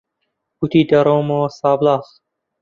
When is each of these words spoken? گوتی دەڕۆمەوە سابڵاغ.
گوتی 0.59 0.81
دەڕۆمەوە 0.89 1.47
سابڵاغ. 1.59 2.03